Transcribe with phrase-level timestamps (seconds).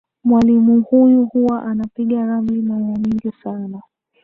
[0.23, 3.81] Mwalimu huyu huwa anapiga ramli mara nyingi sana.